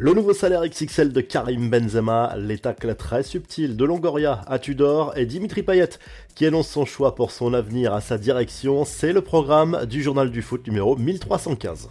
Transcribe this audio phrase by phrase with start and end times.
[0.00, 5.12] Le nouveau salaire XXL de Karim Benzema, les tacles très subtils de Longoria à Tudor
[5.16, 5.88] et Dimitri Payet
[6.36, 10.30] qui annonce son choix pour son avenir à sa direction, c'est le programme du journal
[10.30, 11.88] du foot numéro 1315.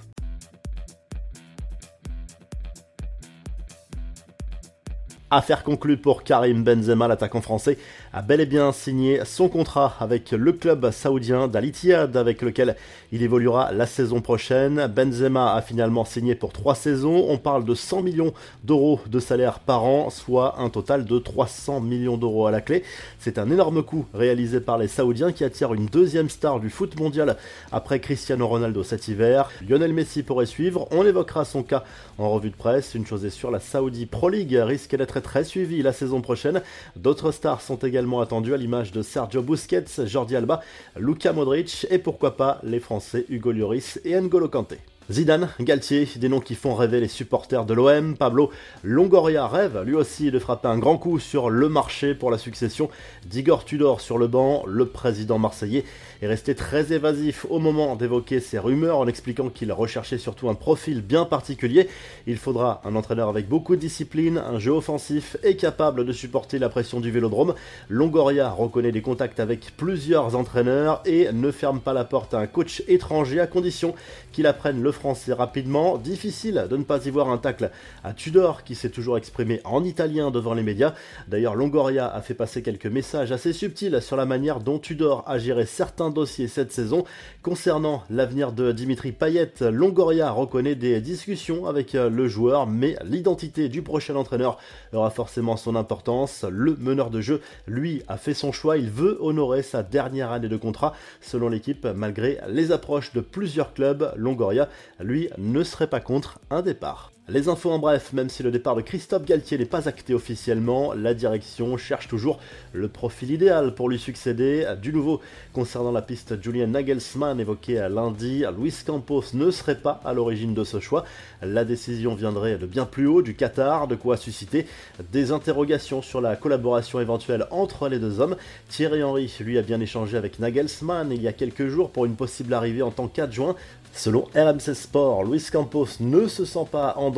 [5.29, 7.77] Affaire conclue pour Karim Benzema, l'attaquant français
[8.13, 12.77] a bel et bien signé son contrat avec le club saoudien d'Al Ittihad avec lequel
[13.11, 14.87] il évoluera la saison prochaine.
[14.87, 17.25] Benzema a finalement signé pour trois saisons.
[17.27, 21.81] On parle de 100 millions d'euros de salaire par an, soit un total de 300
[21.81, 22.83] millions d'euros à la clé.
[23.19, 26.97] C'est un énorme coup réalisé par les Saoudiens qui attirent une deuxième star du foot
[26.97, 27.35] mondial
[27.73, 29.49] après Cristiano Ronaldo cet hiver.
[29.67, 30.87] Lionel Messi pourrait suivre.
[30.91, 31.83] On évoquera son cas
[32.17, 32.95] en revue de presse.
[32.95, 36.61] Une chose est sûre, la Saudi Pro League risque d'être très suivi la saison prochaine.
[36.95, 40.61] D'autres stars sont également attendues à l'image de Sergio Busquets, Jordi Alba,
[40.95, 44.77] Luka Modric et pourquoi pas les Français Hugo Lloris et N'Golo Kanté.
[45.09, 48.17] Zidane, Galtier, des noms qui font rêver les supporters de l'OM.
[48.17, 48.51] Pablo
[48.83, 52.89] Longoria rêve lui aussi de frapper un grand coup sur le marché pour la succession
[53.25, 54.65] d'Igor Tudor sur le banc.
[54.67, 55.85] Le président marseillais
[56.21, 60.55] est resté très évasif au moment d'évoquer ces rumeurs en expliquant qu'il recherchait surtout un
[60.55, 61.87] profil bien particulier.
[62.25, 66.59] Il faudra un entraîneur avec beaucoup de discipline, un jeu offensif et capable de supporter
[66.59, 67.53] la pression du vélodrome.
[67.87, 72.47] Longoria reconnaît des contacts avec plusieurs entraîneurs et ne ferme pas la porte à un
[72.47, 73.95] coach étranger à condition
[74.33, 75.97] qu'il apprenne le français rapidement.
[75.97, 77.71] Difficile de ne pas y voir un tacle
[78.03, 80.93] à Tudor qui s'est toujours exprimé en italien devant les médias.
[81.27, 85.37] D'ailleurs, Longoria a fait passer quelques messages assez subtils sur la manière dont Tudor a
[85.37, 87.05] géré certains dossiers cette saison.
[87.43, 93.83] Concernant l'avenir de Dimitri Payet, Longoria reconnaît des discussions avec le joueur, mais l'identité du
[93.83, 94.57] prochain entraîneur
[94.93, 96.43] aura forcément son importance.
[96.49, 98.77] Le meneur de jeu, lui, a fait son choix.
[98.77, 103.73] Il veut honorer sa dernière année de contrat selon l'équipe, malgré les approches de plusieurs
[103.73, 104.11] clubs.
[104.15, 107.11] Longoria lui, ne serait pas contre un départ.
[107.29, 110.93] Les infos en bref, même si le départ de Christophe Galtier n'est pas acté officiellement,
[110.93, 112.39] la direction cherche toujours
[112.71, 114.65] le profil idéal pour lui succéder.
[114.81, 115.19] Du nouveau,
[115.51, 120.63] concernant la piste Julian Nagelsmann évoquée lundi, Luis Campos ne serait pas à l'origine de
[120.63, 121.03] ce choix.
[121.41, 124.65] La décision viendrait de bien plus haut, du Qatar, de quoi susciter
[125.11, 128.37] des interrogations sur la collaboration éventuelle entre les deux hommes.
[128.69, 132.15] Thierry Henry, lui, a bien échangé avec Nagelsmann il y a quelques jours pour une
[132.15, 133.57] possible arrivée en tant qu'adjoint.
[133.93, 137.09] Selon RMC Sport, Luis Campos ne se sent pas en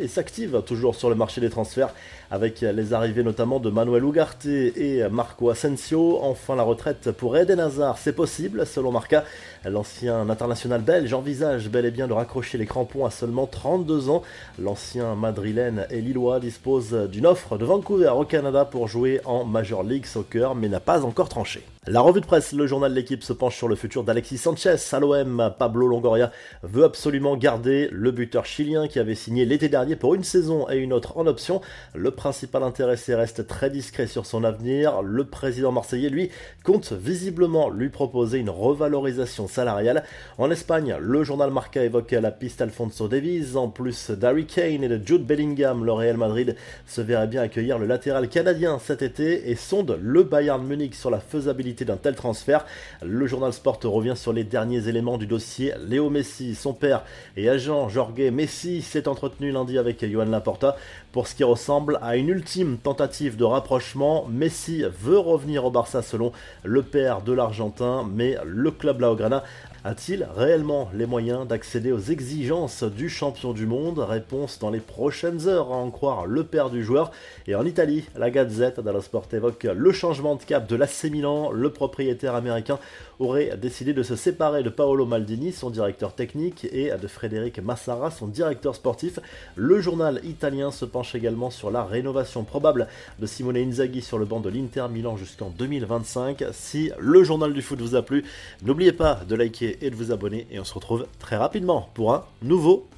[0.00, 1.92] et s'active toujours sur le marché des transferts
[2.30, 6.20] avec les arrivées notamment de Manuel Ugarte et Marco Asensio.
[6.22, 9.24] Enfin, la retraite pour Eden Hazard, c'est possible selon Marca.
[9.64, 14.22] L'ancien international belge envisage bel et bien de raccrocher les crampons à seulement 32 ans.
[14.60, 19.82] L'ancien madrilène et lillois dispose d'une offre de Vancouver au Canada pour jouer en Major
[19.82, 21.64] League Soccer mais n'a pas encore tranché.
[21.90, 24.76] La revue de presse, le journal de l'équipe se penche sur le futur d'Alexis Sanchez
[24.92, 25.54] à l'OM.
[25.58, 26.30] Pablo Longoria
[26.62, 30.76] veut absolument garder le buteur chilien qui avait signé l'été dernier pour une saison et
[30.76, 31.62] une autre en option.
[31.94, 35.00] Le principal intéressé reste très discret sur son avenir.
[35.00, 36.28] Le président marseillais, lui,
[36.62, 40.04] compte visiblement lui proposer une revalorisation salariale.
[40.36, 43.56] En Espagne, le journal Marca évoque la piste Alfonso Davies.
[43.56, 46.54] En plus d'Harry Kane et de Jude Bellingham, le Real Madrid
[46.86, 51.08] se verrait bien accueillir le latéral canadien cet été et sonde le Bayern Munich sur
[51.08, 52.64] la faisabilité d'un tel transfert.
[53.02, 55.74] Le journal Sport revient sur les derniers éléments du dossier.
[55.86, 57.04] Léo Messi, son père
[57.36, 60.76] et agent Jorge Messi s'est entretenu lundi avec Johan Laporta
[61.12, 64.26] pour ce qui ressemble à une ultime tentative de rapprochement.
[64.28, 66.32] Messi veut revenir au Barça selon
[66.64, 69.44] le père de l'Argentin, mais le club Laograna
[69.88, 73.98] a-t-il réellement les moyens d'accéder aux exigences du champion du monde?
[74.00, 77.10] Réponse dans les prochaines heures, à en croire le père du joueur.
[77.46, 81.50] Et en Italie, la Gazette dello Sport évoque le changement de cap de l'AC Milan.
[81.52, 82.78] Le propriétaire américain
[83.18, 88.10] aurait décidé de se séparer de Paolo Maldini, son directeur technique, et de Frédéric Massara,
[88.10, 89.18] son directeur sportif.
[89.56, 92.88] Le journal italien se penche également sur la rénovation probable
[93.20, 96.44] de Simone Inzaghi sur le banc de l'Inter Milan jusqu'en 2025.
[96.52, 98.26] Si le journal du foot vous a plu,
[98.62, 100.46] n'oubliez pas de liker et de vous abonner.
[100.50, 102.88] Et on se retrouve très rapidement pour un nouveau